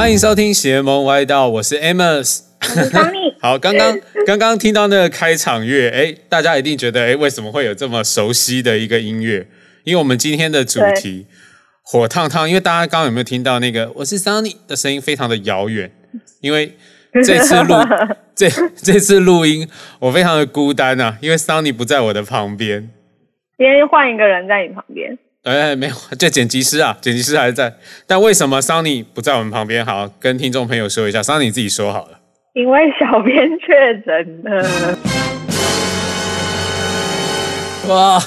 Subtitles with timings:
[0.00, 2.40] 欢迎收听邪门歪道，我是 Amos。
[3.38, 9.46] 好，刚刚刚刚听到那个开场乐，哎，大家一定觉得，哎，为什么会有这么熟悉的一个音乐？
[9.84, 11.26] 因为我们今天的主题
[11.82, 15.92] 火烫烫，因为大家刚刚有没有听到那个我是 Sunny 的声音非常的遥远？
[16.40, 16.74] 因为
[17.22, 17.74] 这次录
[18.34, 18.48] 这
[18.82, 22.90] 这次录音，我非常的孤单啊，因为 Sunny 不在我的旁边。
[23.58, 25.18] 今天换一个人在你旁边。
[25.42, 27.74] 哎，没有， 这剪辑师啊，剪辑师还在。
[28.06, 29.84] 但为什么 Sunny 不在我们旁边？
[29.84, 32.18] 好，跟听众朋友说一下，Sunny 自己说好了。
[32.52, 34.98] 因为小编确诊了。
[37.88, 38.18] 哇，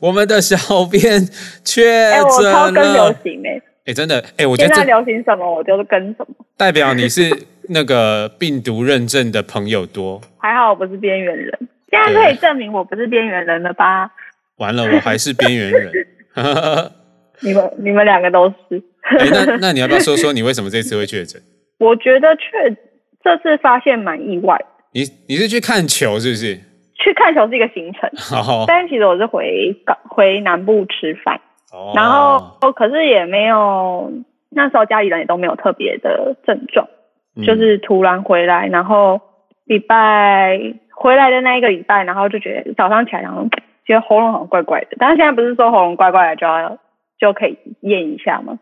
[0.00, 1.28] 我们的小编
[1.64, 3.14] 确哎，我超跟流了。
[3.22, 6.34] 行哎、哎，真的，哎，我觉现在流行什么，我就跟什么。
[6.56, 7.30] 代表你是
[7.68, 10.20] 那个病毒认证的朋友多。
[10.38, 11.56] 还好我不是边缘人，
[11.88, 14.10] 现在可以证明我不是边缘人了吧？
[14.56, 15.92] 完了，我还是边缘人。
[17.42, 18.82] 你们你们两个都是。
[19.02, 21.40] 哎，那 那你要不要说说你为什么这次会确诊？
[21.78, 22.76] 我觉得确
[23.22, 24.64] 这次发现蛮意外的。
[24.92, 26.58] 你你是去看球是不是？
[27.00, 28.10] 去看球是一个行程，
[28.42, 31.40] 好，但其实我是回港回南部吃饭，
[31.72, 34.12] 哦然后可是也没有
[34.50, 36.88] 那时候家里人也都没有特别的症状。
[37.36, 39.20] 嗯就是突然回来，然后
[39.64, 40.58] 礼拜
[40.90, 43.46] 回来的那一个礼拜，然后就觉得早上起来，然后
[43.88, 44.96] 觉得喉咙好像怪怪的。
[45.00, 46.78] 但是现在不是说喉咙怪怪的就要
[47.18, 48.60] 就可以验一下吗？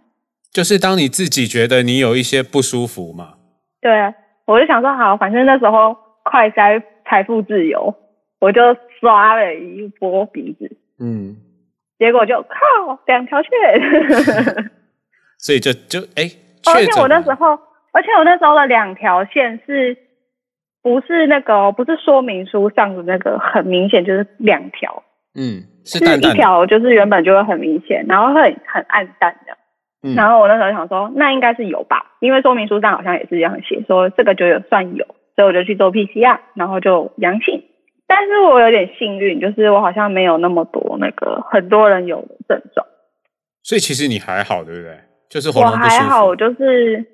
[0.53, 3.35] 就是当你自己觉得你有一些不舒服嘛，
[3.83, 4.15] 对啊，
[4.47, 7.95] 我就想说好，反正那时候快筛财富自由，
[8.41, 8.63] 我就
[8.99, 11.37] 刷了一波鼻子，嗯，
[11.99, 13.51] 结果就靠两条线。
[15.39, 16.25] 所以就就哎，
[16.65, 17.59] 哦而且我那时候，
[17.93, 19.99] 而且我那时候的两条线是
[20.83, 25.03] 不是那个哦不是说明书上的那个很明显就是两条，
[25.37, 29.53] 嗯是是一淡淡的，条就是原本就会很明显，然后会很很暗淡的。
[30.03, 37.65] 嗯然后我那时候想说，那应该是有吧，因为说明书上好像也是这样写，说这个就有算有，所以我就去做 PCR，然后就阳性。
[38.09, 42.87] 但是我有点幸运，就是我好像没有那么多那个很多人有的症状。
[43.65, 44.97] 所以其实你还好，对不对？
[45.29, 46.37] 就是喉我还好。
[46.37, 47.05] 就是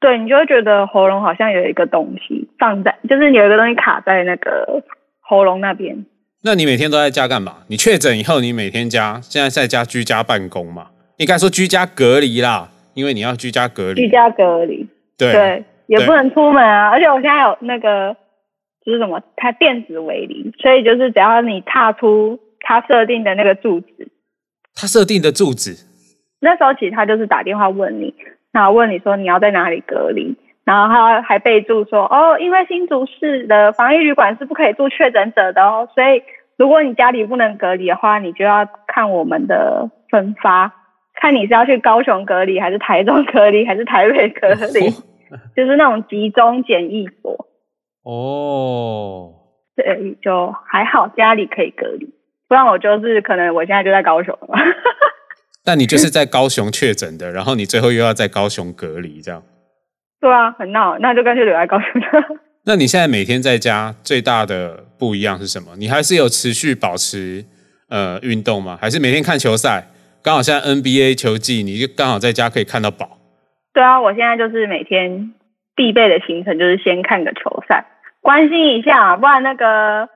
[0.00, 4.82] 对你就会觉得喉咙好像有一个东西放在，就是有一个东西卡在那个
[5.20, 6.06] 喉咙那边。
[6.44, 7.58] 那你每天都在家干嘛？
[7.68, 10.88] 你确诊以后，你每天家现在在家居家办公嘛？
[11.18, 14.02] 应该说居家隔离啦，因为你要居家隔离。
[14.02, 16.88] 居家隔离，对对，也不能出门啊。
[16.88, 18.16] 而且我现在有那个
[18.84, 24.08] 就是什么，它电子围篱，所以就是只要你踏出它设定的那个住址，
[24.74, 25.76] 它设定的住址，
[26.40, 28.12] 那时候其实他就是打电话问你，
[28.50, 36.22] 然后问你说你要在哪里隔离，然后他还备注说哦，因为新竹市的防疫旅馆是不可以住确诊者的哦，所以
[36.56, 40.72] 如果你家里不能隔离的话，你就要看我们的分发，
[41.14, 44.90] 看你是要去高雄隔离，还是台中隔离，还是台北隔离，
[45.56, 47.48] 就是那种集中检疫所。
[48.04, 49.32] 哦，
[49.74, 52.06] 对，就还好家里可以隔离，
[52.48, 54.58] 不然我就是可能我现在就在高雄了。
[55.64, 59.42] 但你就是在高雄确诊的，然后你最后又要在高雄隔离，这样。
[60.22, 62.06] 对啊，很闹，那就干脆留在高雄了。
[62.64, 65.72] 那你现在每天在家最大的不一样是什么？
[65.76, 67.44] 你还是有持续保持
[67.90, 68.78] 呃运动吗？
[68.80, 69.88] 还是每天看球赛？
[70.22, 73.18] 刚好现在 NBA 球季，你就刚好在家可以看到宝。
[73.74, 75.34] 对啊，我现在就是每天
[75.74, 77.84] 必备的行程就是先看个球赛，
[78.20, 80.08] 关心一下，不然那个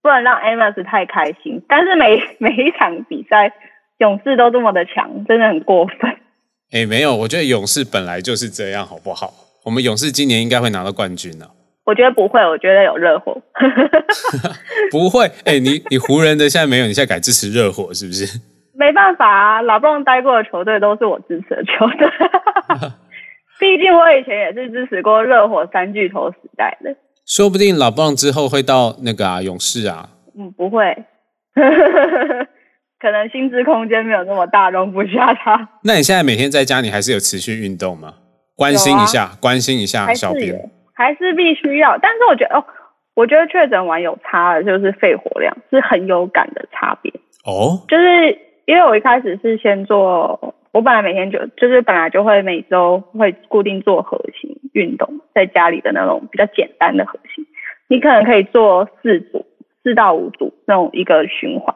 [0.00, 1.60] 不能让 Amos 太开心。
[1.68, 3.52] 但是每每一场比赛，
[3.98, 6.16] 勇士都这么的强，真的很过分。
[6.72, 9.32] 哎，没有，我觉得勇士本来就是这样，好不好？
[9.64, 11.46] 我们勇士今年应该会拿到冠军呢、
[11.84, 13.36] 我觉得不会，我觉得有热火。
[14.90, 18.40] 不会，哎，你你湖人的现在没有，你现在改支持热火是不是？
[18.74, 22.08] 没办法啊，老布朗待过的球队都是我支持的球队。
[23.60, 26.96] 毕竟我以前也是支持过热火三巨头时代的。
[27.26, 30.08] 说不定老布朗之后会到那个啊勇士啊。
[30.38, 30.96] 嗯，不会，
[33.00, 35.70] 可能薪资空间没有那么大，容不下他。
[35.82, 38.14] 那你现在每天在家，你还是有持续运动吗？
[38.54, 40.48] 关心一下，关心一下小编。
[40.48, 41.96] 是有，还是必须要。
[41.96, 42.64] 但是我觉得哦，
[43.14, 47.10] 我觉得确诊完有差的，就是肺活量是很有感的差别。
[47.46, 57.46] 哦，就是因为我一开始是先做，我本来每天就就是本来就会每周会固定做核心运动，在家里的那种比较简单的核心，
[57.88, 59.46] 你可能可以做四组，
[59.82, 61.74] 四到五组那种一个循环。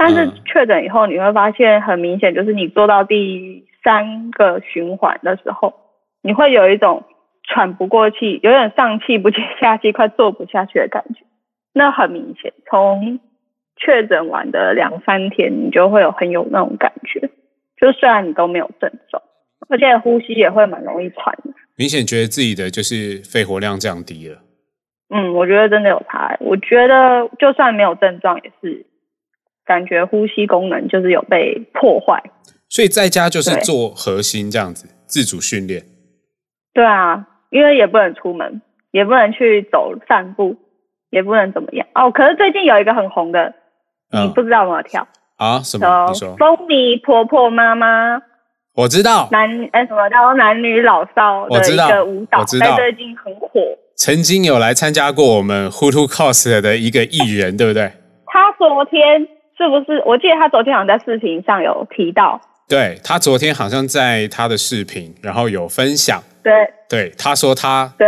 [0.00, 5.74] 但是嗯确诊以后，你会发现很明显，就是你做到第三个循环的时候，
[6.22, 7.04] 你会有一种
[7.46, 11.26] 喘不过气，有点上气不接下气，快做不下去的感觉。
[11.74, 13.20] 那很明显，从
[13.76, 17.28] 确诊完的两三天，你就会有很有那种感觉。
[17.78, 19.22] 就虽然你都没有症状，
[19.68, 21.52] 而且呼吸也会蛮容易喘的。
[21.76, 24.38] 明显觉得自己的就是肺活量降低了。
[25.10, 26.38] 嗯，我觉得真的有差。
[26.40, 28.86] 我觉得就算没有症状，也是
[29.70, 32.20] 感觉呼吸功能就是有被破坏。
[32.68, 35.84] 所以在家就是做核心这样子，自主训练。
[36.74, 40.56] 对啊，因为也不能出门，也不能去走散步，
[41.10, 41.86] 也不能怎么样。
[41.94, 43.54] 哦，可是最近有一个很红的，
[44.10, 45.06] 你不知道怎么跳？
[45.36, 45.60] 啊？
[45.62, 46.08] 什么？
[46.08, 46.34] 你说？
[46.36, 48.20] 风靡婆婆妈妈。
[48.74, 49.28] 我知道。
[49.30, 52.42] 男哎，什么叫男女老少的一个舞蹈？
[52.44, 53.48] 在最近很火。
[53.96, 57.92] 曾经有来参加过我们 Who to Cost 的一个艺人，对不对？
[58.26, 59.26] 他昨天
[59.60, 60.02] 是不是？
[60.06, 62.40] 我记得他昨天好像在视频上有提到。
[62.66, 66.22] 对他昨天好像在他的视频，然后有分享。
[66.42, 66.52] 对，
[66.88, 68.06] 对，他说他对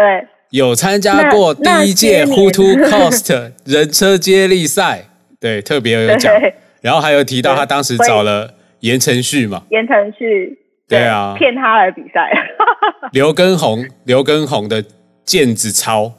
[0.50, 5.06] 有参加过第一届 Who to Cost 人车接力赛，
[5.40, 6.32] 对，特别有讲。
[6.80, 9.64] 然后还有提到他当时找了言承旭嘛？
[9.70, 10.56] 言承旭，
[10.88, 12.30] 对啊，骗他来比赛。
[13.12, 14.82] 刘根红，刘根红的
[15.26, 16.12] 毽子操。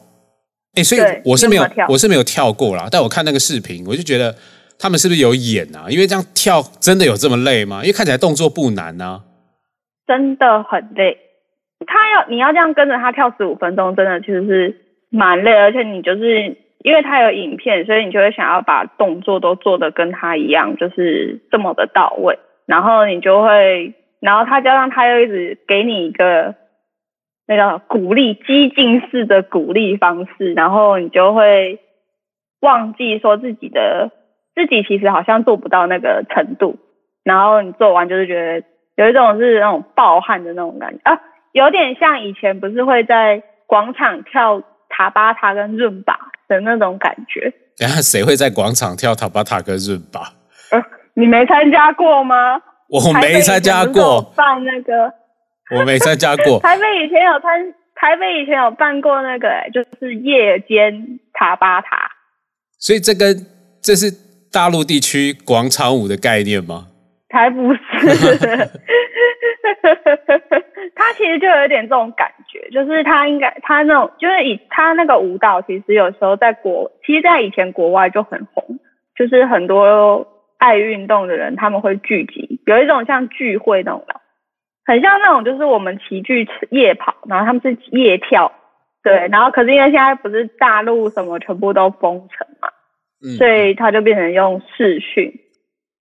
[0.75, 2.87] 哎，所以我是没有，我是没有跳过啦。
[2.91, 4.35] 但我看那个视频，我就觉得。
[4.83, 5.87] 他们是不是有演啊？
[5.87, 7.79] 因为这样跳真的有这么累吗？
[7.83, 9.23] 因为看起来动作不难呢。
[10.05, 11.17] 真的很累，
[11.87, 22.37] 他要你要这样跟着他跳十五分钟，真的其实是蛮累，而且你就是因为他有影片，所以你就会想要把动作都做的跟他一样，就是这么的到位。
[22.65, 26.55] 然后你就会，然后他加上他又一直给你一个
[27.47, 31.79] 那叫鼓励、激进式的鼓励方式，然后你就会
[32.59, 34.11] 忘记说自己的。
[34.55, 36.77] 自己其实好像做不到那个程度，
[37.23, 38.65] 然后你做完就是觉得
[38.95, 41.19] 有一种是那种暴汗的那种感觉啊，
[41.51, 47.51] 有点像以前不是会在广场跳塔巴塔跟润巴的那种感觉。
[47.77, 50.21] 等下谁会在广场跳塔巴塔跟润巴？
[50.71, 50.83] 呃，
[51.15, 52.61] 你没参加过吗？
[52.89, 54.21] 我没参加过。
[54.35, 55.11] 办那个？
[55.75, 56.59] 我没参加过。
[56.61, 62.11] 台北以前有参，台北以前有办过那个，就是夜间塔巴塔。
[62.77, 63.35] 所以这跟
[63.81, 64.11] 这是。
[64.53, 66.85] 大陆地区广场舞的概念吗？
[67.29, 67.79] 才不是，
[70.93, 78.77] 他其实就有点这种感觉，就是他应该他那种，就是以他那个舞蹈，其实有时候在国，其实，在以前国外就很红，
[79.15, 80.27] 就是很多
[80.59, 84.21] 爱运动的人他们会聚集，有一种像聚会那种的，
[84.85, 88.51] 很像那种就是我们齐聚夜跑，然后他们是夜跳，
[89.01, 92.69] 对，然后可是因为现在不是大陆什么全部都封城嘛。
[93.37, 95.33] 所以他就变成用视讯。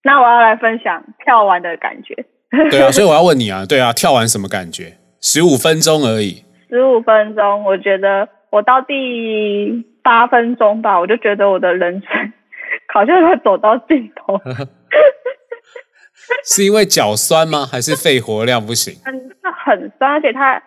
[0.05, 2.15] 那我要来分享跳完的感觉。
[2.71, 4.99] 对啊，所以我要问你啊， 对啊，跳完什么感觉？
[5.21, 6.45] 十五分钟而已。
[6.69, 12.33] 十五分钟，我觉得我到第八分钟吧，我就觉得我的人生
[12.93, 14.41] 好像要走到尽头。
[16.45, 17.65] 是因为脚酸吗？
[17.71, 18.95] 还是肺活量不行？
[19.05, 19.15] 很
[19.65, 20.63] 很酸，而且他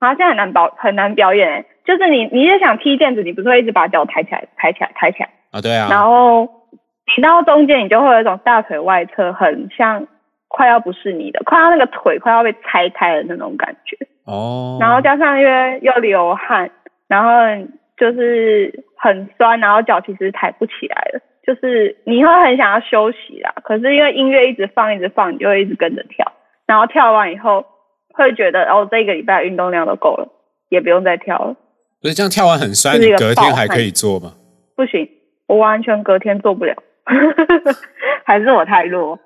[0.00, 1.64] 他现在很难表很难表演。
[1.86, 5.30] 就是你你也想踢毽子，你不是会一直把脚抬起来、抬起来、抬起来？
[5.52, 6.48] 啊，对啊，然后
[7.16, 10.06] 你到中间，你就会有一种大腿外侧很像
[10.48, 13.96] 快要不是你的，快要那个腿快要被拆开的那种感觉。
[14.24, 14.78] 哦。
[14.80, 16.70] 然后加上因为又流汗，
[17.06, 17.30] 然后
[17.96, 23.54] 就是很酸，然后脚其实抬不起来了，就是你会很想要休息啦。
[23.62, 26.32] 可是因为音乐一直放，一直放，你就会一直跟着跳。
[26.66, 27.64] 然后跳完以后，
[28.12, 30.28] 会觉得哦，这个礼拜运动量都够了，
[30.68, 31.54] 也不用再跳了。
[32.06, 34.34] 所以这样跳完很酸，你隔天还可以做吗？
[34.76, 35.08] 不行。
[35.48, 36.72] 我完全隔天做不了，
[38.24, 39.18] 还是我太弱。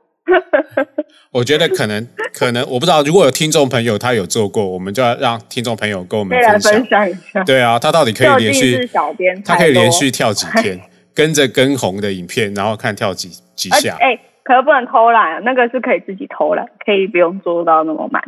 [1.30, 7.44] 我觉得可能可能我不知道，如果有听众朋友他有做过，我们就要让听众朋友跟我们分享一下。
[7.44, 8.86] 对啊，他到底可以连续？
[8.86, 10.80] 小编他可以连续跳几天？
[11.14, 13.94] 跟着跟红的影片，然后看跳几几下。
[14.00, 18.22] 哎，可是不能偷懒，那个是可以自己偷懒，可以不用做到那么慢。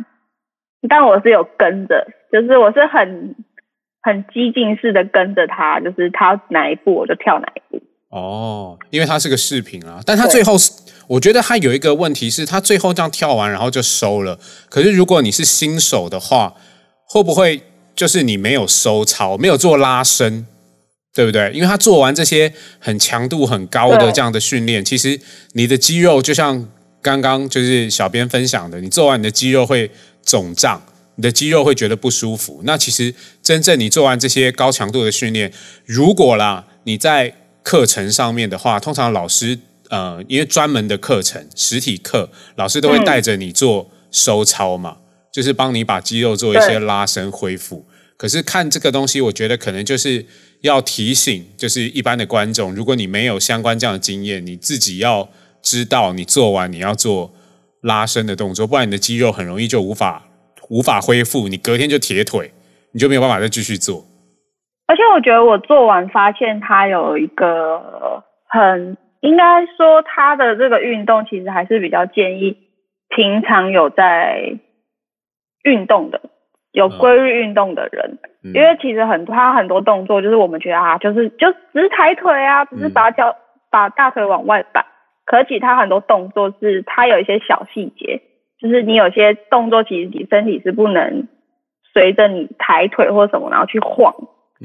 [0.87, 3.35] 但我是有跟着，就是我是很。
[4.03, 7.81] 很激进式的跟着他，就是他哪一步我就跳哪一步。
[8.09, 10.71] 哦，因为他是个视频啊，但他最后是，
[11.07, 14.37] 我觉得他有一个问题是他最后这样跳完，然后就收了。
[14.69, 16.53] 可是如果你是新手的话，
[17.07, 17.61] 会不会
[17.95, 20.45] 就是你没有收操，没有做拉伸，
[21.15, 21.49] 对不对？
[21.53, 25.19] 因为他做完这些很强度很高的这样的训练，其实
[25.53, 26.67] 你的肌肉就像
[27.01, 29.89] 刚刚就是小编分享的，你做完你的肌肉会
[30.23, 30.81] 肿胀。
[31.15, 32.61] 你的肌肉会觉得不舒服。
[32.63, 35.51] 那其实真正你做完这些高强度的训练，
[35.85, 39.57] 如果啦你在课程上面的话，通常老师
[39.89, 44.97] 呃，因为专门的课程实体课，老师都会带着你做收操嘛，
[45.31, 47.85] 就是帮你把肌肉做一些拉伸恢复。
[48.17, 50.25] 可是看这个东西，我觉得可能就是
[50.61, 55.29] 要提醒，就是一般的观众，如果你没有相关这样的经验，你自己要
[55.61, 57.33] 知道，你做完你要做
[57.81, 60.25] 拉伸的动作，不然你的肌肉很容易就无法。
[60.69, 62.51] 无法恢复，你隔天就铁腿，
[62.93, 64.03] 你就没有办法再继续做。
[64.87, 72.57] 而且我觉得我做完发现它有一个很应该说它的这个运动其实还是比较建议
[73.09, 74.59] 平常有在
[75.63, 76.21] 运动的
[76.71, 83.35] 有规律运动的人，因为其实很他很多动作就是我们觉得啊，就是就只是抬腿啊，只是把脚
[83.69, 84.85] 把大腿往外摆，
[85.25, 88.21] 可其他很多动作是它有一些小细节，
[88.63, 91.27] 就是你有些动作其实你身体是不能
[91.93, 94.15] 随着你抬腿或什么然后去晃。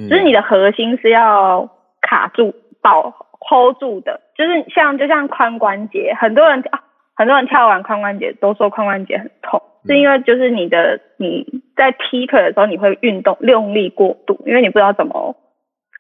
[0.09, 1.69] 就是你的核心是要
[2.01, 6.85] 卡住、保 hold 住的，就是像就像髋关节，很多人啊，
[7.17, 15.35] 很多人跳完髋关节都说髋关节很痛，是因为就是你的你在踢腿的时候你会运动用力过度，因为你不知道怎么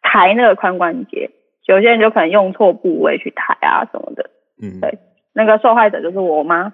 [0.00, 1.30] 抬那个髋关节，
[1.66, 4.30] 有些人就可能用错部位去抬啊什么的。
[4.62, 4.96] 嗯，对，
[5.38, 6.62] 那个受害者就是我妈。
[6.62, 6.72] 啊，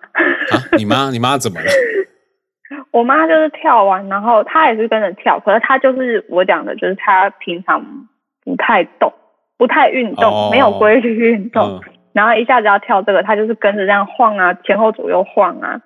[0.79, 1.11] 你妈？
[1.11, 1.67] 你妈怎么了？
[2.91, 7.85] 我妈就是跳完，然后她也是跟着跳，可是她就是我讲的，就是她平常
[8.43, 9.13] 不太动，
[9.59, 11.83] 不太运动，没有规律运动，
[12.15, 15.83] 然后一下子要跳这个，她就是跟着这样晃啊，前后左右晃啊，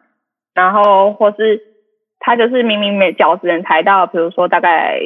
[0.54, 1.61] 然后或是
[2.20, 5.00] 她就是明明没脚只能抬到，比如说大概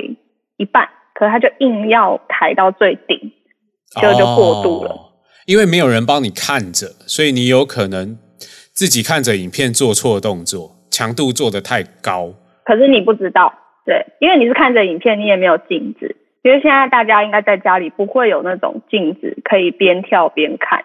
[0.58, 3.32] 一半，可是她就硬要抬到最顶，
[4.00, 5.12] 就就过度了。
[5.46, 8.18] 因为没有人帮你看着，所以你有可能
[8.72, 10.76] 自己看着影片做错动作。
[10.94, 12.34] 强度做的太高，
[12.66, 13.54] 可是你不知道，
[13.87, 20.84] 对，因为你是看着影片，你也没有镜子，因为现在大家应该在家里不会有那种镜子可以边跳边看，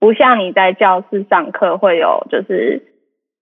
[0.00, 2.82] 不像你在教室上课会有，就是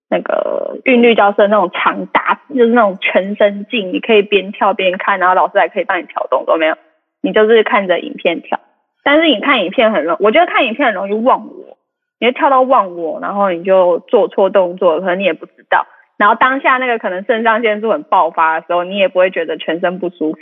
[0.07, 6.77] 那个韵律教室那种长大，就是那种全身镜，你可以边跳边看，然后老师还可以帮你调动作，没有，
[7.21, 8.59] 你就是看着影片跳，
[9.07, 11.77] 但是你看影片很容，我觉得看影片很容易忘我。
[12.19, 15.87] 你会跳到忘我，然后你就做错动作，可能你也不知道。
[16.17, 20.37] 然后当下那个可能肾上腺素很爆发的时候，你也不会觉得全身不舒服，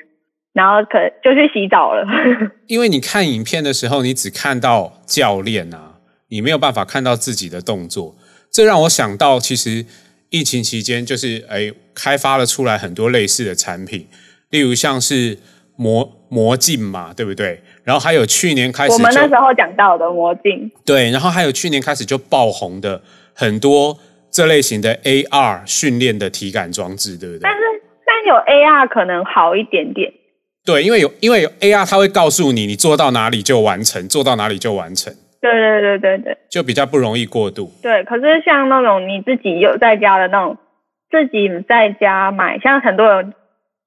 [0.52, 2.08] 然后可就去洗澡了。
[2.66, 5.98] 因为你看影片的时候，你只看到教练啊，
[6.30, 8.16] 你没有办法看到自己的动作。
[8.50, 9.86] 这让我想到，其实
[10.32, 14.08] 疫情期间就是哎，开发了出来很多类似的产品，
[14.50, 15.38] 例如像是
[15.76, 17.62] 魔魔镜嘛，对不对？
[17.86, 23.00] 然后还有去年开始，我们那时候讲到的魔镜，对，然后还有去年开始就爆红的
[23.34, 23.98] 很多
[24.32, 27.40] 这类型的 AR 训练的体感装置，对不对？
[27.44, 27.60] 但是
[28.04, 30.12] 但有 AR 可能好一点点，
[30.66, 37.72] 对，因为有因为有 AR，它会告诉你你做到哪里就完成，做到哪里就完成，对对对对对，就比较不容易过度。
[37.84, 40.58] 对，可是像那种你自己有在家的那种，
[41.12, 43.34] 自己在家买，像很多人。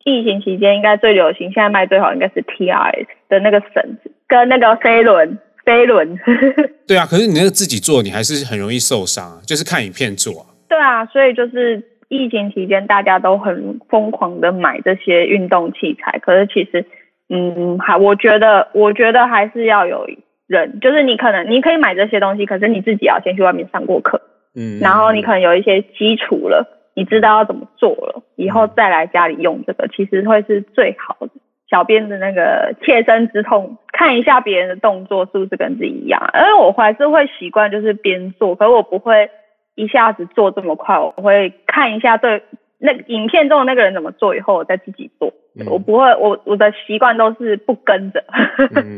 [0.09, 6.19] 疫情期间应该最流行，现在卖最好应该是 T R S 的那个绳子跟那个飞轮，飞轮。
[6.89, 10.47] 对啊，可是你那个自己做，你还是很容易受伤啊，就是看影片做啊。
[10.69, 16.85] 对啊，所以就是疫情期间大家都很疯狂的买这些运动器材，可是其实，
[17.29, 20.07] 嗯，还我觉得，我觉得还是要有
[20.47, 24.21] 人，就是你可能你可以买这些东西，可是你自己要先去外面上过课，
[24.55, 26.75] 嗯，然后你可能有一些基础了。
[26.99, 31.31] 你知道要怎么做了，以后再来家里用这个，其实会是最好的。
[31.71, 36.21] 小编的那个切身之痛，看一下别人的动作是不是跟自己一样。
[36.35, 39.31] 因为我还是会习惯就是边做，可是我不会
[39.77, 42.43] 一下子做这么快，我会看一下对
[42.79, 45.33] 那影片中的那个人怎么做，以后我再自己做。
[45.71, 48.25] 我不会，我我的习惯都是不跟着。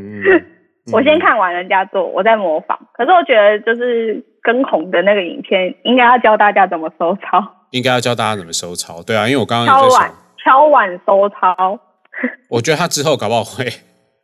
[0.95, 2.79] 我先看完人家做，我再模仿。
[2.95, 7.57] 可是我觉得就是跟红的那个影片，应该要教大家怎么收操。
[7.71, 10.13] 应该要教大家怎么收操，对啊，因为我刚刚敲碗
[10.45, 11.81] 敲碗收操。
[12.51, 13.73] 我觉得他之后搞不好会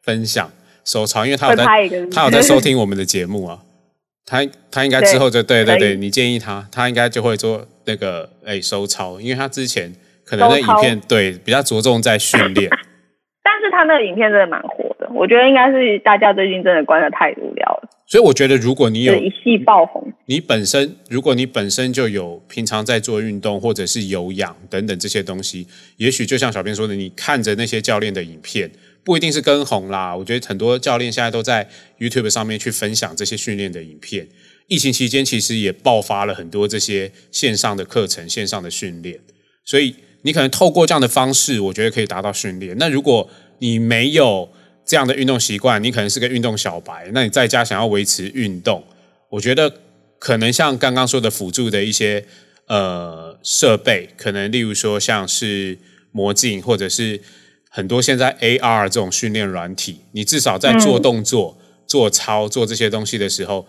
[0.03, 0.51] 分享
[0.85, 1.65] 收操，因为他有在
[2.13, 3.61] 他有在收听我们的节目啊。
[4.27, 9.93] 他他应该之后就对对对，你建议他，他应该就会做那个哎收操，因为他之前
[10.25, 12.69] 可能那影片对比较着重在训练。
[13.45, 17.89] 但是他那个影片真的蛮火的，我觉得应该是大家最近真的关的太无聊了。
[18.07, 28.71] 所以我觉得，如果你有一系爆红，你本身如果你本身就有平常在做运动或者是有氧等等这些东西，也许就像小编说的，你看着那些教练的影片，
[29.03, 30.15] 不一定是跟红啦。
[30.17, 34.29] 我觉得很多教练现在都在 YouTube 上面去分享这些训练的影片。
[34.69, 39.21] 疫情期间其实也爆发了很多这些线上的课程、线上的训练，
[39.65, 39.95] 所以。
[40.23, 42.77] 你可能透过这样的方式，我觉得可以达到训练。
[42.79, 44.49] 那如果你没有
[44.87, 48.85] 这样的运动习惯，你可能是个运动小白，那你在家想要维持运动，
[49.29, 49.73] 我觉得
[50.21, 52.25] 可能像刚刚说的辅助的一些
[52.69, 55.77] 呃设备，可能例如说像是
[56.13, 57.21] 魔镜，或者是
[57.69, 63.67] 很多现在 AR 这种训练软体，你至少在做动作、做操、做这些东西的时候，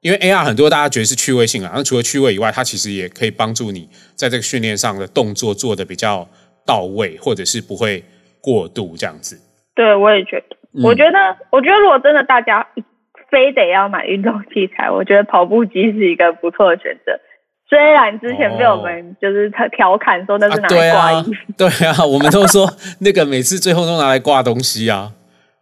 [0.00, 6.28] 因为 AR 很多大家觉得是趣味性啊，那除了趣味以外，它其实也可以帮助你在这个训练上的动作做的比较
[6.64, 8.04] 到位，或者是不会
[8.40, 9.38] 过度这样子。
[9.74, 10.56] 对，我也觉得。
[10.82, 12.66] 我觉得，我觉得如果真的大家
[13.28, 17.18] 非得要买运动器材， 我觉得跑步机是一个不错的选择。
[17.68, 22.66] 虽然之前被我们就是调侃说那是拿来挂 衣服，对啊，我们都说
[23.00, 25.12] 那个每次最后都拿来挂东西啊，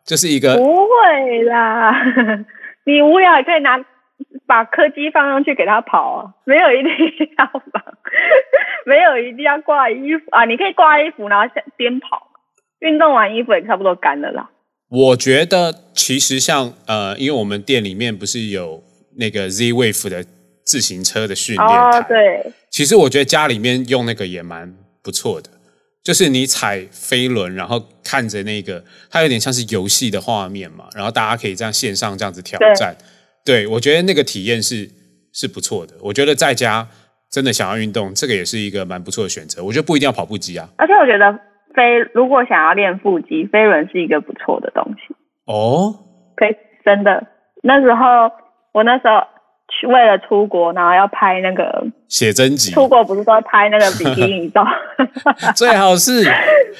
[0.07, 1.95] 就是一个不会啦，
[2.85, 3.79] 你无聊也可以拿。
[4.49, 6.91] 把柯基放上去给他跑啊，没有一定
[7.37, 7.85] 要绑，
[8.87, 11.47] 没有一定要挂衣服啊，你可以挂衣服然后
[11.77, 12.29] 边跑，
[12.81, 14.49] 运动完衣服也差不多干了啦。
[14.89, 18.83] 我觉得其实像呃，因为我们店里面不是有
[19.17, 20.25] 那个 Z Wave 的
[20.65, 25.51] 自行车的训练台，对，其实我觉得家里面用那个也蛮不错的，
[26.03, 32.97] 就是你踩飞轮，然后看着那个，它有点像是游戏的画面嘛，然后大家可以这样线上这样子挑战。
[33.45, 34.91] 对，我觉得那个体验是
[35.33, 35.95] 是不错的。
[36.01, 36.87] 我觉得在家
[37.31, 39.65] 真的想要运动，这个也是一个蛮不错的选择。
[39.65, 40.69] 我觉得不一定要跑步机啊。
[40.77, 41.39] 而且我觉得
[41.75, 45.15] 飞，如果想要练腹肌，飞轮是一个不错的东西。
[45.47, 45.95] 哦，
[46.37, 47.27] 可以，真的。
[47.63, 48.31] 那时候
[48.73, 49.21] 我那时候
[49.69, 52.73] 去为了出国，然后要拍那个写真集。
[52.73, 54.65] 出国不是说拍那个比基尼照？
[55.57, 56.25] 最好是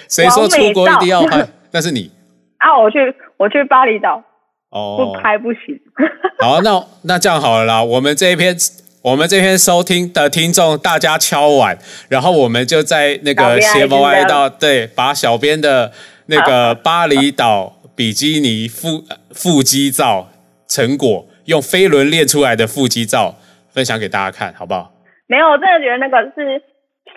[0.09, 1.47] 谁说出国一定要拍？
[1.73, 2.11] 那是你
[2.59, 2.79] 啊！
[2.79, 4.23] 我去，我去巴厘岛。
[4.71, 5.79] 哦，不拍不行。
[6.41, 6.71] 好，那
[7.05, 7.83] 那这样好了啦。
[7.83, 8.55] 我们这一篇，
[9.03, 11.79] 我们这边收听的听众，大家敲碗，
[12.09, 15.93] 然后我们就在那个邪魔歪道对，把小编的
[16.27, 20.29] 那个 巴厘岛比基尼腹腹肌照
[20.67, 23.37] 成果，用飞轮练出来的腹肌照
[23.71, 24.93] 分享给大家看，好不好？
[25.27, 26.63] 没有，我真的觉得那个是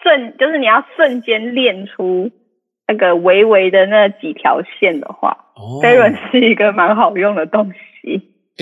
[0.03, 2.29] 瞬，就是你要瞬间练出。
[2.87, 5.45] 那个微微的那几条线的话，
[5.81, 7.79] 飞轮是一个蛮好用的东西。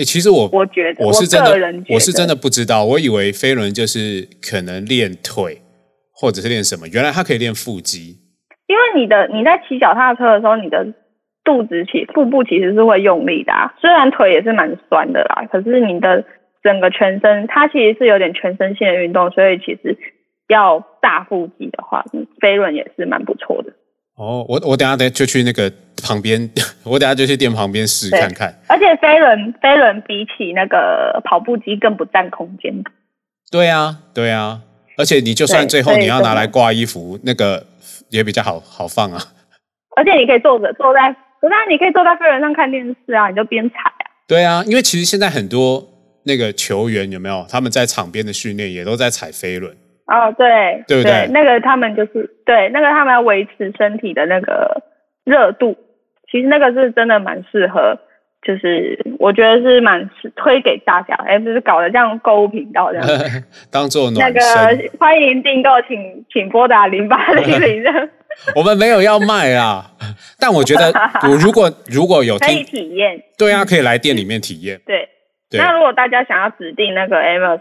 [0.00, 1.52] 哎，其实我我觉得我是真的，
[1.90, 5.60] 我是真的不知道，我以为飞轮就是可能练腿
[6.14, 8.16] 或者是练什么，原来它可以练腹肌。
[8.66, 10.86] 因为你的你在骑脚踏车的时候，你的
[11.44, 16.24] 肚子其腹部其实是会用力的啊，虽然腿也是蛮酸的啦，可是你的
[16.62, 19.98] 整个全身它其实是有点全身性的运动，所以其实
[20.48, 22.04] 要大腹肌的话，
[22.40, 23.72] 飞轮也是蛮不错的。
[24.16, 26.50] 哦，我我等下等就去那个旁边，
[26.84, 28.54] 我等下就去店旁边试看看。
[28.68, 32.72] 而且飞轮飞轮比起那个跑步机更不占空间。
[33.50, 34.60] 对啊，对啊，
[34.98, 37.66] 而且你就算最后你要拿来挂衣服，那个
[38.10, 39.18] 也比较好好放啊。
[39.96, 44.04] 而且你可以坐着坐在，不是你可以坐在飞轮上看电视啊，你就边踩啊。
[44.28, 45.88] 对啊，因为其实现在很多
[46.24, 49.74] 那个球员有没有他们在场边的训练也都在踩飞轮。
[50.10, 51.28] 哦，对，对不对？
[51.30, 54.82] 那个他们就是对那个他们要维持身体的那个
[55.24, 55.76] 热度，
[56.30, 57.96] 其实那个是真的蛮适合，
[58.42, 63.06] 就是我觉得是蛮推给大家，哎，不是搞得这样购物频道这样，
[63.70, 64.40] 当做那个
[64.98, 68.08] 欢迎订购，请请拨打零八零零的。
[68.56, 69.92] 我们没有要卖啊，
[70.40, 70.92] 但我觉得
[71.28, 74.80] 我如果如果有可以体验，对啊，可以来店里面体验。
[74.84, 75.08] 对，
[75.52, 77.60] 那如果大家想要指定那个 Amos。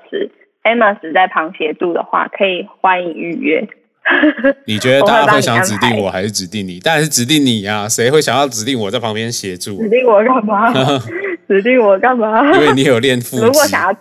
[0.63, 3.67] Amos 在旁协助的话，可以欢迎预约。
[4.65, 6.79] 你觉得大家会想指定我还是指定你？
[6.79, 7.87] 当然是指定你呀！
[7.87, 9.79] 谁会想要指定我在旁边协助？
[9.81, 10.73] 指定我干嘛？
[11.47, 12.51] 指定我干嘛？
[12.55, 13.43] 因为你有练腹肌。
[13.43, 13.93] 如果想要，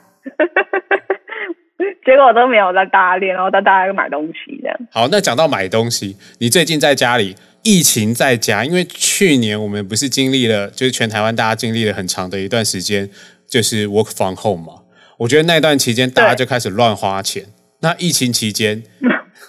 [2.05, 4.77] 结果都没有让大家练，然后带大家买东西这样。
[4.91, 13.11] 好，那讲到买东西，你最近在家里疫情在家，因为去年我们不是经历了，就是全台湾大家经历了很长的一段时间，
[13.47, 14.78] 就是 work from home 嘛。
[15.19, 17.43] 我觉得那段期间大家就开始乱花钱。
[17.81, 18.83] 那疫情期间，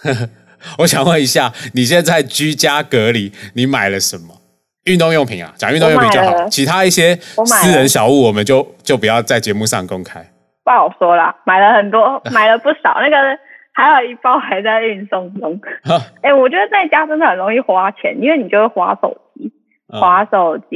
[0.79, 4.41] 我想问一下，你现在居家隔离，你买了什么
[4.85, 5.53] 运动用品啊？
[5.57, 10.25] 讲运动用品就好，其他一些私人小物，我们就就不要在节目上公开。
[10.63, 12.97] 不好说啦，买了很多， 买了不少。
[13.01, 13.17] 那个
[13.73, 15.59] 还有一包还在运送中。
[16.21, 19.51] 哎，我觉得在家真的很容易花钱，因为你就会划手机，
[19.87, 20.75] 划手机，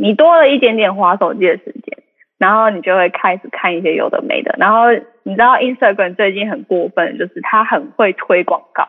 [0.00, 1.95] 你多了一点点划手机的时间。
[2.38, 8.88] 然后你就会开始看一些有的没的，然后你知道 Instagram 最近很过分，就是他很会推广告。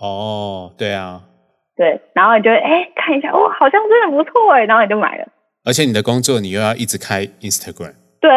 [0.00, 1.22] 哦，对啊，
[1.76, 5.28] 对，然后你就哎看一下，哦，好像真的不错哎，然后你就买了。
[5.64, 7.94] 而且你的工作你又要一直开 Instagram。
[8.20, 8.30] 对，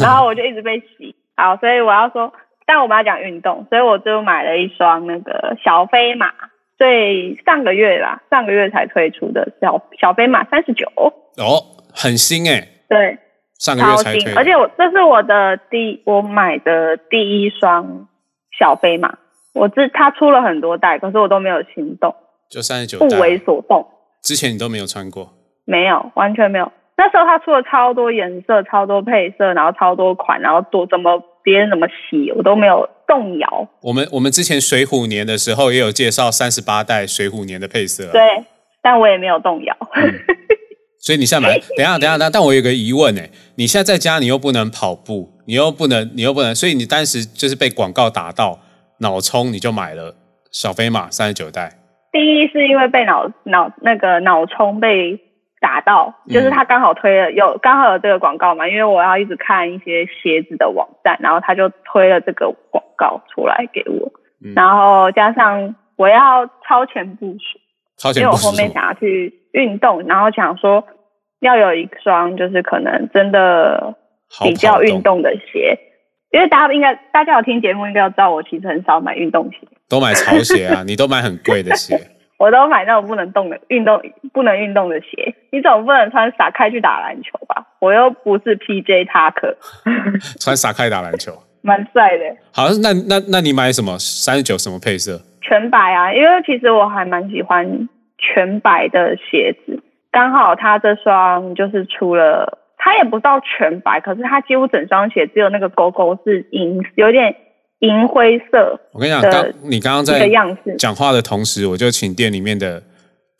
[0.00, 1.14] 然后我就一直被洗。
[1.36, 2.32] 好，所以我要说，
[2.64, 6.32] 但我们要讲运动，所以我就买了一双那个小飞马，
[6.78, 10.90] 最上个月啦，上个月才推出的小小飞马三十九。
[10.96, 11.62] 哦，
[11.94, 12.66] 很新哎。
[12.88, 13.18] 对。
[13.58, 18.06] 上个月才而且我这是我的第我买的第一双
[18.58, 19.16] 小飞马，
[19.54, 22.14] 我这他出了很多代，可是我都没有行动，
[22.50, 23.86] 就三十九不为所动。
[24.22, 25.32] 之前你都没有穿过？
[25.64, 26.70] 没有，完全没有。
[26.98, 33.68] 那时候他出了超多颜色、超多配色，然后超多款，然后多怎么别人怎么洗，我都没有动摇。
[33.82, 38.44] 我们我们之前水虎年的时候也有介绍三十八代水虎年的配色、啊，对，
[38.82, 39.76] 但我也没有动摇。
[41.06, 48.58] 所以你现在买，等一下等一下，但但我有个疑问哎，你现在在家，你又不能跑步，你又不能，你又不能，所以你当时就是被广告打到
[48.98, 50.16] 脑冲，你就买了
[50.50, 51.70] 小飞马三十九代。
[52.10, 55.20] 第一是因为被脑脑那个脑冲被
[55.60, 64.10] 打到，就是他刚好推了有刚好有这个广告嘛，因为我要一直看一些鞋子的网站，然后他就推了这个广告出来给我，
[64.44, 67.60] 嗯然后加上我要超前部署，
[67.96, 68.58] 超因为我前部署因为我？
[68.58, 70.84] 后面想要去运动，然后想说
[71.46, 73.94] 要有一双就是可能真的
[74.42, 75.78] 比较运动的鞋，
[76.32, 81.98] 因为大家应该大家有听节目应该要知道，我其实很少买运动鞋，都买潮鞋啊， 你都买很贵的鞋，
[82.38, 85.34] 我都买那种不能动的运动不能运动的鞋。
[85.50, 87.64] 你总不能穿撒开去打篮球吧？
[87.80, 89.54] 我又不是 PJ Tucker，
[90.38, 91.32] 穿傻开打篮球。
[91.62, 93.98] 蛮帅的，好，那那那你买什么？
[93.98, 95.20] 三十九什么配色？
[95.40, 96.12] 全白啊。
[96.14, 99.82] 因为其实我还蛮喜欢全白的鞋子，
[100.16, 102.62] 刚好他这双就是出了。
[102.78, 107.34] 它也不到全白，可是它几乎整双鞋只有那个勾勾是银，有点
[107.80, 110.30] 银灰色我跟你讲，刚你刚刚在，
[110.78, 112.80] 讲话的同时，我就请店里面的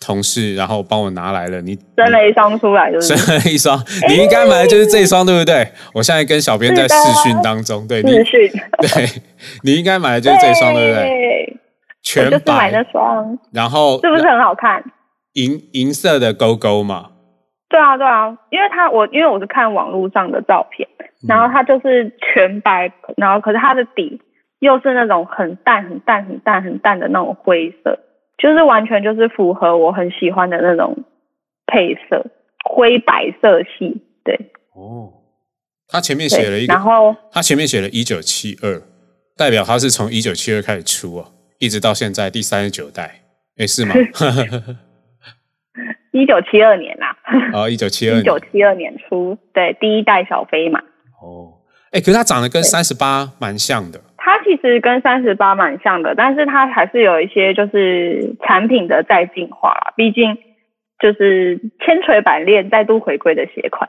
[0.01, 1.63] 同事，然后帮我拿来了。
[1.63, 5.69] 你生了一双出来，就是生了一双，你应该买的就是这一双，对不对？
[5.95, 8.25] 我现在跟小编在是的视讯当中，对你对，
[9.63, 11.05] 你应该买的就是这一双，对不对？
[11.05, 11.57] 对，
[12.03, 14.83] 全白就是买那白，双，然后是不是很好看？
[15.37, 17.13] 银银色的勾勾嘛？
[17.69, 20.89] 对啊，对啊，因为他我因为我是看网络上的照片，
[21.29, 24.21] 然后它就是全白，然后可是它的底
[24.61, 27.99] 又是那种很淡、很淡、很淡、很淡的那种灰色，
[28.39, 31.05] 就是完全就是符合我很喜欢的那种
[31.67, 32.25] 配色，
[32.65, 34.03] 灰白色系。
[34.25, 35.13] 对哦，
[35.89, 38.81] 他前面写了一，个然，后他前面写了一九七二，
[39.37, 43.23] 代表他是从一九七二开始出啊，一直到现在第三十九代，
[43.59, 43.95] 诶，是吗？
[46.21, 47.17] 一九七二年啦，
[47.53, 50.81] 啊， 一九七二一年九七二年初，对第一代小飞马。
[51.21, 51.55] 哦，
[51.93, 59.93] 哎，可是它长得跟三十八蛮像的，它其实跟三十八蛮像的，但是它还是有一些就是产品的再进化啦。
[59.97, 60.37] 毕竟
[60.99, 63.89] 就是千锤百炼再度回归的鞋款。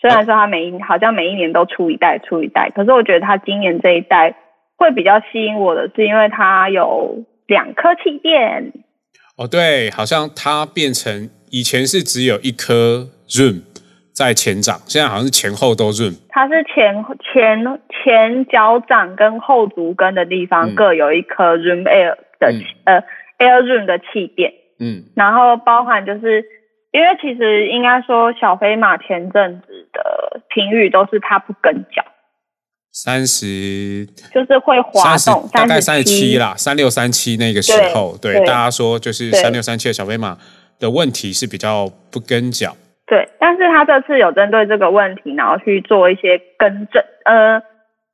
[0.00, 4.36] 虽然说它每一好像每一年都出一代出一代，可是我觉得它今年这一代
[4.76, 8.72] 会比较吸引我的是，因为它有两颗气垫。
[9.36, 13.62] 哦，对，好像它变成以前是只有一颗 zoom
[14.12, 16.14] 在前掌，现在好像是前后都 zoom。
[16.28, 16.94] 它是前
[17.32, 20.74] 前前脚掌跟后足跟的地方嗯。
[20.74, 22.62] 各有一颗 Zoom Air 的、嗯。
[22.84, 23.02] 呃
[23.38, 24.52] Air Zoom 的气垫。
[24.80, 26.44] 嗯，然后包含就是
[26.92, 32.04] 因为其实应该说小飞马前阵子的评语都是它不跟脚，
[32.92, 40.38] 三十就是会滑动，大概三十七七啦，三六三七那个时候，对对大家说就是三六三七的小飞马
[40.78, 42.76] 的问题是比较不跟脚。
[43.06, 47.62] 对，但是他这次有针对这个问题，然后去做一些更正呃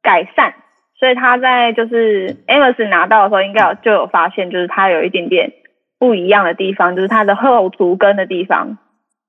[0.02, 0.54] 改善，
[0.98, 5.52] 所以他在就是 Amos 拿到的时候，应该有就有发现，就是它有一点点
[5.98, 8.78] 不一样的地方，就是它的后足跟的地方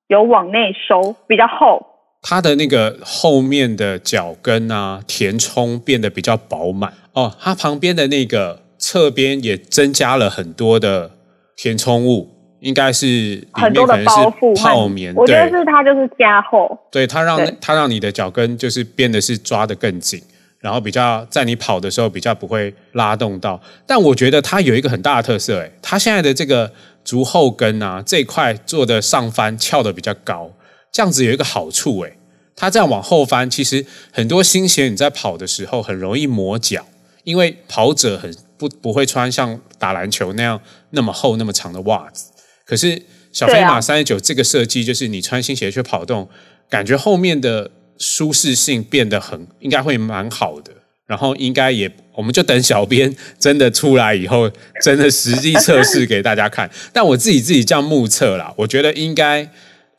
[0.08, 1.88] 有往内收，比较厚。
[2.22, 7.32] 它的那个后面的脚跟啊，填充变得比较饱满哦。
[7.40, 11.12] 它旁边的那个侧边也增加了很多的
[11.56, 12.35] 填充物，
[12.66, 20.20] 应该是里很多的包覆泡棉，我觉得是它就是加厚，对，它让它让你的脚跟就是变得是抓得更紧，
[20.60, 23.62] 然后比较在你跑的时候比较不会拉动到。
[23.86, 26.72] 但我觉得它有一个很大的特色，诶，它现在的这个
[27.04, 30.52] 足后跟啊这一块做的上翻翘的比较高，
[30.92, 32.18] 这样子有一个好处，诶，
[32.56, 36.84] 它这样往后翻，其实很多新鞋你在跑的时候很容易磨脚，
[37.26, 42.32] 因为跑者很不不会穿像打篮球那样那么厚那么长的袜子。
[42.66, 43.02] 可是
[43.32, 46.28] 小飞马三十九这个设计，就是你穿新鞋去跑动，
[46.70, 50.72] 感觉后面的舒适性变得很，应该会蛮好的。
[51.08, 54.50] 然后应该也，我们就等小编真的出来以后，
[54.82, 56.68] 真的实际测试给大家看。
[56.92, 59.48] 但我自己自己这样目测啦，我觉得应该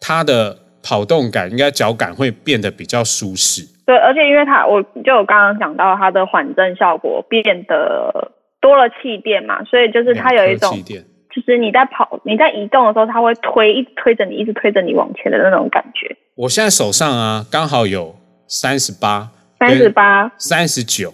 [0.01, 3.63] 它的跑动感，应该脚感会变得比较舒适。
[3.87, 11.05] 对，而且因为它，我就有刚刚讲到它的缓震效果变得多了气垫嘛，所以就是它有一种气，垫
[11.37, 16.17] 就是你在跑、你在移动的时候，它会推，一直推着你，一直推着你往前的那种感觉。
[16.35, 21.13] 我现在手上啊，刚好有三十八、三十八，三十九，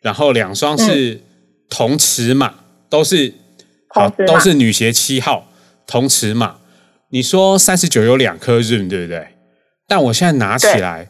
[0.00, 1.20] 然后两双是
[1.68, 2.54] 同尺码，
[2.88, 3.34] 都是
[3.88, 5.44] 好都是女鞋七号
[5.86, 6.56] 同尺码。
[7.10, 9.28] 你说三十九有两颗 Zoom 对不对？
[9.86, 11.08] 但我现在拿起来，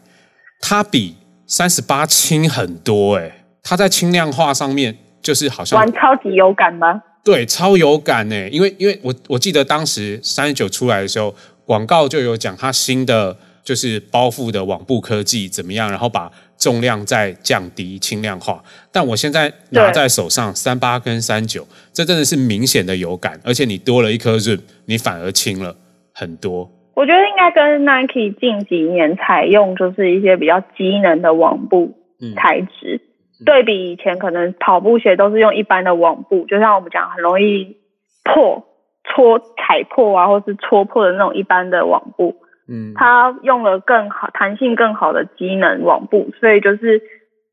[0.61, 1.15] 它比
[1.47, 7.01] 三十八轻很多哎，它在轻量化上面就是好像玩超级有感吗？
[7.23, 18.63] 对，超有感呢，因为因为我我记得当时三十九出来的时候，广告就有讲它新的就是包覆的网布科技怎么样，然后把重量再降低轻量化。
[18.91, 25.75] 但我现在拿在手上三八跟三九，这真的是明显的有感，而且你多了一颗润，你反而轻了
[26.13, 26.71] 很多。
[26.95, 31.93] 我觉得应该跟 Nike 近几年采用就是一些比较机能的网布
[32.35, 33.01] 材质。
[33.45, 37.77] 对比以前，可能跑步鞋都是用一般的网布，就像我们讲很容易
[38.23, 38.65] 破、
[39.05, 42.35] 戳、踩破啊，或是戳破的那种一般的网布。
[42.67, 47.01] 嗯，它用了更好、弹性更好的机能网布，所以就是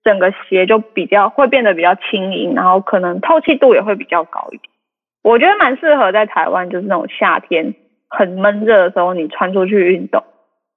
[0.03, 4.68] 整个鞋就比较会变得比较轻盈，然后可能透气度也会比较高一点。
[5.22, 7.75] 我觉得蛮适合在台湾，就是那种夏天
[8.09, 10.25] 很闷热的时候，你穿出去运动。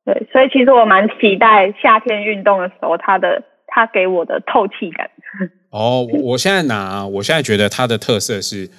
[0.05, 3.43] 对，所以其实我蛮期待夏天运动的时候，它的。
[3.69, 5.09] 它给我的透气感。
[5.69, 8.69] 哦，我现在拿，我现在觉得它的特色是，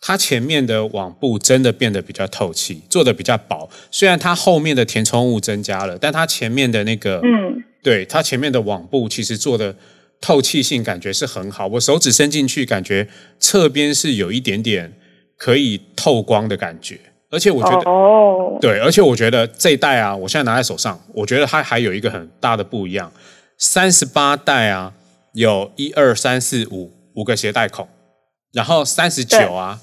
[0.00, 3.68] 它前面的网布真的变得比较透气，做的比较薄。
[3.90, 9.74] 虽然它后面的填充物增加了，但它前面的那个，嗯，对，它前面的网布其实做的
[10.20, 11.66] 透气性感觉是很好。
[11.66, 14.92] 我手指伸进去，感觉侧边是有一点点
[15.38, 16.98] 可以透光的感觉。
[17.30, 23.10] 而且我觉得，哦，对，而且我觉得这一代啊，我现在拿在手上，我觉得它还有一个很大的不一样。
[23.58, 24.92] 三十八代啊，
[25.32, 27.88] 有一二三四五五个鞋带孔，
[28.52, 29.80] 然后三十九啊，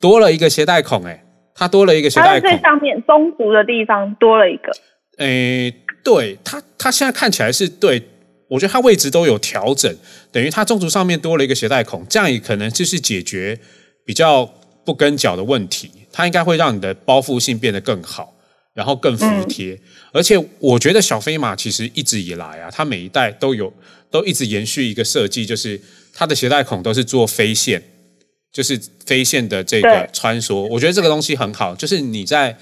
[0.00, 4.72] 多了一个鞋带孔，哎，它多了一个鞋带孔，最上面中足的地方多了一个，
[5.18, 8.08] 诶，对，它它现在看起来是对，
[8.50, 9.94] 我觉得它位置都有调整，
[10.30, 13.58] 等于它中足上面多了一个鞋带孔，这样也可能就是解决
[14.06, 14.48] 比较
[14.84, 18.32] 不跟脚的问题，它应该会让你的包覆性变得更好。
[18.78, 19.76] 然后更服帖，
[20.12, 23.72] 而且我觉得小飞马其实一直以来啊，它每一代都有
[24.08, 25.80] 都一直延续一个设计，就是
[26.14, 27.82] 它的鞋带孔都是做飞线，
[28.52, 30.60] 就是飞线的这个穿梭。
[30.68, 32.56] 我觉得这个东西很好，就是你在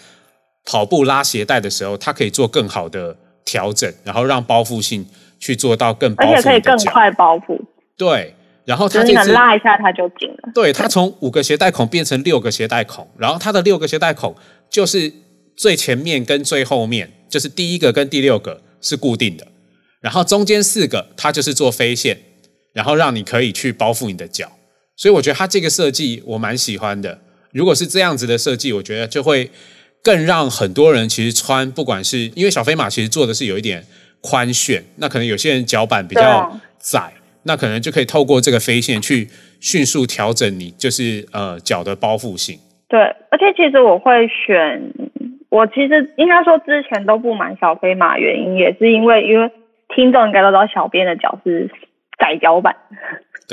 [0.64, 5.06] 跑步拉鞋带的时候，它可以做更好的调整，然后让包覆性
[5.38, 7.60] 去做到更，而且可以更快包覆。
[7.98, 10.50] 对，然后它这次拉一下它就紧了。
[10.54, 14.34] 对，它从五个鞋带孔变成六个鞋带孔，然后它的六个鞋带孔
[14.70, 15.12] 就是。
[15.56, 19.46] 最前面跟最后面，就是第一个跟第六个是固定的，
[20.00, 22.18] 然后中间四个它就是做飞线，
[22.74, 24.52] 然后让你可以去包覆你的脚。
[24.96, 27.18] 所以我觉得它这个设计我蛮喜欢的。
[27.52, 29.50] 如果是这样子的设计，我觉得就会
[30.02, 33.84] 更让很多人其实穿，不管是因为小飞马其实做的是有一点
[34.20, 37.14] 宽楦，那可能有些人脚板比较窄，
[37.44, 39.28] 那可能就可以透过这个飞线去
[39.60, 42.58] 迅速调整你就是呃脚的包覆性。
[42.88, 44.92] 对，而且其实我会选。
[45.48, 49.50] 我其实应该说之前都不买小飞马，原因也是因为因为
[49.88, 51.70] 听众应该都知道小编的脚是
[52.18, 52.74] 窄脚板，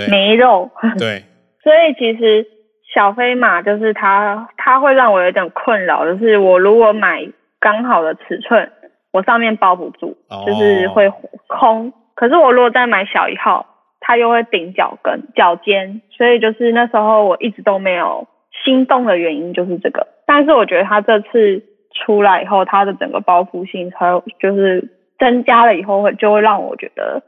[0.09, 1.23] 没肉，对，
[1.61, 2.47] 所以其实
[2.93, 7.27] 小飞马就是它，它会让我有点困扰，就是我如果买
[7.59, 8.71] 刚好的尺寸，
[9.11, 11.11] 我上面包不住，就是会
[11.47, 11.93] 空。
[12.15, 13.67] 可是我如果再买小一号，
[13.99, 18.27] 它又会顶脚跟、脚尖，所以就是那时候我一直都没有
[18.65, 20.07] 心动的原因就是这个。
[20.25, 21.63] 但是我觉得它这次。
[21.93, 27.23] 出来以后，它的整个包覆性还有就是增加了以后，会就会让我觉得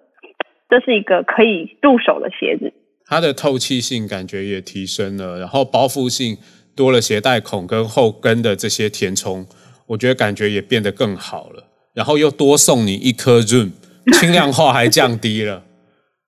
[0.69, 2.73] 这是一个可以入手的鞋子。
[3.07, 6.37] 它的透气性感觉也提升了，然后包覆性
[6.75, 9.45] 多了鞋带孔跟后跟的这些填充，
[9.87, 11.65] 我觉得感觉也变得更好了。
[11.93, 13.71] 然后又多送你一颗 Zoom，，
[14.19, 15.63] 轻量化还降低了，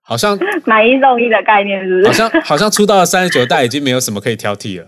[0.02, 2.08] 好像 买一送一的概念是不是？
[2.08, 4.88] 好像好像出到了三十九代已经没有什么可以挑剔了，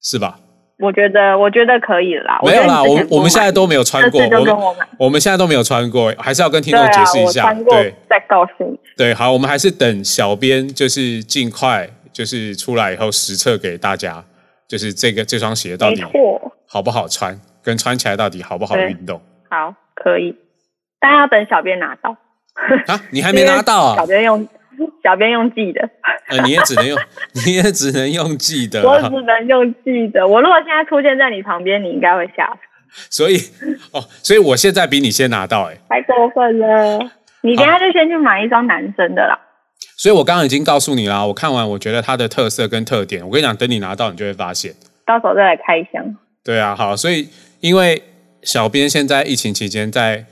[0.00, 0.38] 是吧？
[0.78, 2.38] 我觉得，我觉得可以啦。
[2.44, 4.20] 没有啦，我我们现在都没有穿过。
[4.22, 4.56] 我们
[4.98, 7.52] 我们现在都没有穿过，还是要跟听众解释一下。
[7.68, 8.78] 对，再告诉你。
[8.96, 14.24] 对，好，我们还是等小编就是尽快就是出来以后实测给大家，
[14.68, 16.04] 就是这个这双鞋到底
[16.66, 19.20] 好不好穿，跟穿起来到底好不好运动。
[19.50, 20.36] 好，可以，
[21.00, 22.16] 但要等小编拿到。
[22.86, 23.96] 啊，你还没拿到啊？
[23.96, 24.46] 小编用。
[25.02, 25.88] 小编用记的，
[26.28, 26.98] 呃，你也只能用，
[27.46, 28.82] 你也只能用记的。
[28.82, 30.26] 我只能用记的。
[30.26, 32.60] 我如果现在出现在你旁边，你应该会吓死。
[33.10, 33.36] 所以，
[33.92, 37.10] 哦，所以我现在比你先拿到，哎，太过分了。
[37.42, 39.38] 你等下就先去买一双男生的啦。
[39.96, 44.74] 所以我刚刚已经告诉你啦，我看完，我觉得它的特色跟特点，我跟你讲，等你拿到，你就会发现。
[45.04, 46.16] 到时候再来开箱。
[46.44, 47.28] 对啊，好，所以
[47.60, 48.02] 因为
[48.42, 50.24] 小编现在疫情期间在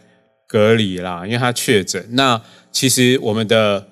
[0.48, 2.06] 隔离啦，因为他确诊。
[2.12, 3.88] 那其实我们的。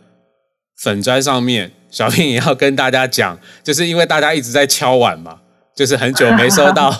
[0.77, 5.39] 粉砖上面，小编也要跟大家讲，就是因为大家一直在敲碗嘛，
[5.75, 6.93] 就是很久没收到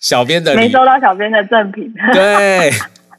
[0.00, 1.92] 小编的，没收到小编的赠品。
[2.12, 2.70] 对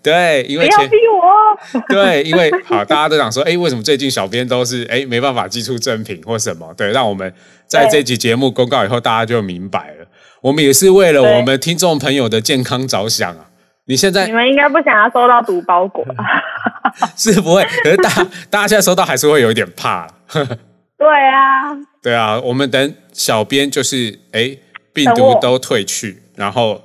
[0.03, 1.81] 对，因不为前要逼我。
[1.89, 6.73] 对，因为好，大家都想说，哎，为什么最近小编都是哎没办法寄出正品或什么？
[6.77, 7.33] 对，让我们
[7.65, 10.07] 在对这集节目公告以后，大家就明白了。
[10.41, 13.45] 我们也是为了我们听众朋友的健康着想啊。
[13.87, 16.05] 你现在你们应该不想要收到毒包裹。
[17.15, 18.09] 是不会，可是大
[18.49, 20.13] 大家现在收到还是会有一点怕啦
[20.97, 24.57] 对啊，对啊，我们等小编就是哎
[24.93, 26.81] 病毒都退去，然后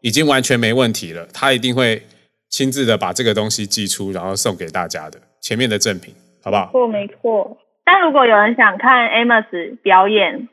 [0.00, 2.02] 已经完全没问题了，他一定会
[2.48, 6.70] 亲自的把这个东西寄出，然后送给大家的前面的赠品，好不好？
[6.72, 7.58] 错没错。
[7.84, 10.48] 但如果有人想看 Amos 表演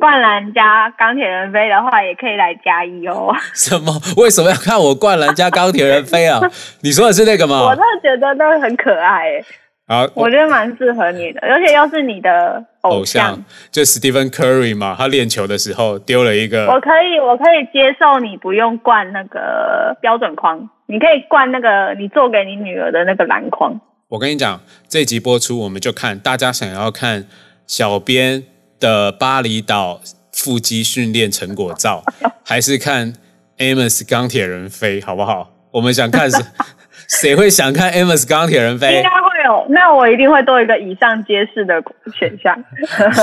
[0.00, 3.32] 灌篮加钢铁人飞的话，也可以来加一哦。
[3.54, 3.92] 什么？
[4.16, 6.40] 为什么要看我灌篮加钢铁人飞啊？
[6.82, 7.78] 你说的是那个我吗真？
[7.78, 9.44] 的觉得都很可爱耶，
[9.86, 23.80] 好，我觉得蛮适合你的，而且又是你的偶偶像就 Stephen Curry 嘛，他练球的时候丢了一个我可以，我可以接受你不用灌那个标准框，你可以灌那个你做给你女儿的那个篮筐。
[24.08, 27.26] 我跟你讲，这一集播出，我们就看大家想要看
[27.66, 28.42] 小编
[28.80, 30.00] 的巴厘岛
[30.32, 32.02] 腹肌训练成果照，
[32.44, 33.12] 还是看
[33.58, 35.50] Amos 钢铁人飞，好不好？
[35.72, 36.40] 我们想看谁
[37.08, 39.08] 谁会想看 Amos 钢铁人应飞该？
[39.10, 41.74] 会有，那我一定会多一个以上皆是的
[42.18, 42.56] 选项。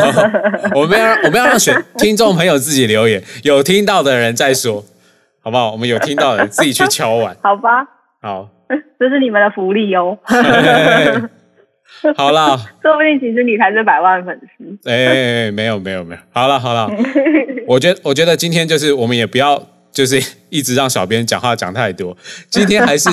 [0.75, 4.83] 我们要我们要让选听众朋友自己留言，有听到的人再说，
[5.41, 5.71] 好不好？
[5.71, 7.87] 我们有听到的人自己去敲碗，好吧，
[8.21, 8.49] 好，
[8.99, 10.17] 这是你们的福利哦。
[12.17, 12.57] 好啦。
[12.81, 14.89] 说不定其实你才是百万粉丝。
[14.89, 16.89] 哎、没有没有没有，好了好了，
[17.67, 22.15] 我觉得我觉得今天就是我们也不要就是 一直让小编讲话讲太多，
[22.49, 23.09] 今天还是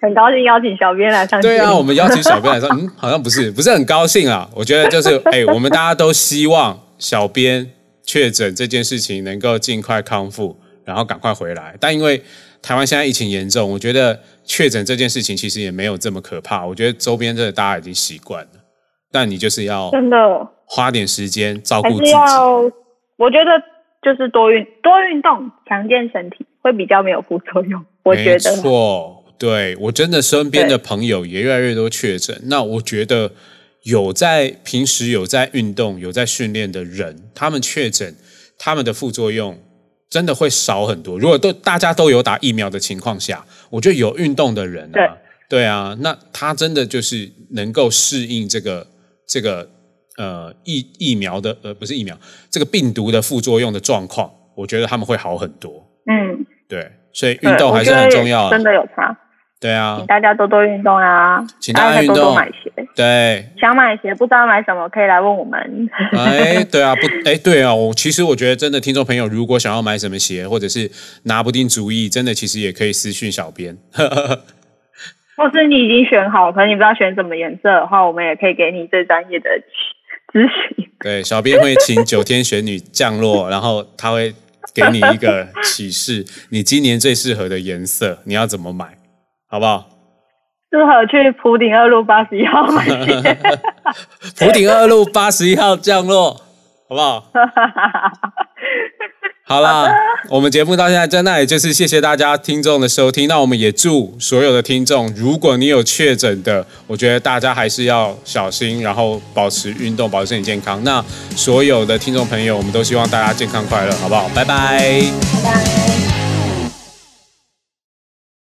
[0.00, 1.40] 很高兴邀请小编来上。
[1.40, 4.48] 对啊，我们邀请小编来上，嗯，好像不是不是很高兴啊。
[4.54, 7.70] 我觉得就是哎、我们大家都希望小编
[8.04, 11.74] 确诊这件事情能够尽快康复，然后赶快回来。
[11.80, 12.22] 但因为
[12.66, 16.66] 台湾现在疫情严重，我觉得确诊这件事情其实也没有这么可怕。
[16.66, 18.50] 我觉得周边真的大家已经习惯了，
[19.12, 20.16] 但你就是要真的
[20.64, 22.10] 花点时间照顾自己。
[22.10, 22.60] 要，
[23.18, 23.52] 我觉得
[24.02, 27.84] 就是多运多运动，强健身体会比较没有副作用。
[28.02, 32.36] 我觉得没错，对我真的身边的朋友也越来越多确诊。
[32.46, 33.30] 那我觉得
[33.84, 38.16] 有在平时有在运动、有在训练的人，他们确诊，
[38.58, 39.56] 他们的副作用
[40.08, 41.18] 真的会少很多。
[41.18, 45.16] 如果都大家都有打疫苗的情况下，我觉得有运动的人对啊，
[45.48, 48.86] 对啊，那他真的就是能够适应这个
[49.26, 49.68] 这个
[50.16, 52.16] 呃疫疫苗的呃不是疫苗
[52.50, 55.84] 这个病毒的副作用的状况，我觉得他们会好很多。
[56.06, 58.50] 嗯，对，所以运动还是很重要啊。
[58.50, 59.18] 真的有差，
[59.58, 62.70] 对啊请，大家多多运动啊，请大家多运动多买鞋。
[62.94, 65.88] 对，想买鞋不知道买什么，可以来问我们。
[66.12, 70.90] 哎，对啊，不，哎，对啊，我其实我觉得真的，听众朋友如果想要买什么鞋，或者是
[71.24, 73.76] 拿不定主意，真的其实也可以私讯小编。
[75.36, 79.50] 或是你已经选好，可能你不知道选什么颜色的话，我们也可以给你最专业的
[80.32, 80.86] 咨询。
[81.00, 84.34] 对，小编会请九天玄女降落，然后他会
[84.74, 88.96] 给你一个启示，你今年最适合的颜色，你要怎么买，
[89.56, 89.88] 好不好？
[90.70, 93.38] 适合去普鼎二路八十一号买鞋。
[94.38, 96.32] 普顶二路八十一号降落，
[96.86, 97.24] 好不好？
[99.48, 99.90] 好啦，
[100.28, 103.26] 我们节目到现在，在那里就是谢谢大家听众的收听。
[103.26, 110.84] 那我们也祝所有的听众，如果你有确诊的，我觉得大家还是要小心，然后保持运动，保持身体健康。
[110.84, 111.02] 那
[111.34, 114.28] 所有的听众朋友，我们都希望大家健康快乐，好不好？
[114.34, 115.00] 拜拜。
[115.42, 116.05] 拜拜。